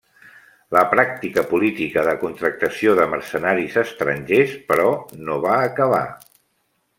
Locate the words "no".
5.29-5.39